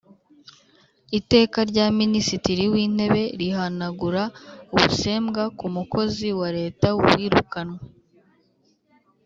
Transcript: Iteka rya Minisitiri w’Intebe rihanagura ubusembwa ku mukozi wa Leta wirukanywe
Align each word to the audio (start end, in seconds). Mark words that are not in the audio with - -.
Iteka 1.19 1.59
rya 1.71 1.85
Minisitiri 1.99 2.63
w’Intebe 2.73 3.23
rihanagura 3.39 4.23
ubusembwa 4.73 5.43
ku 5.57 5.65
mukozi 5.75 6.27
wa 6.39 6.49
Leta 6.57 6.87
wirukanywe 7.01 7.81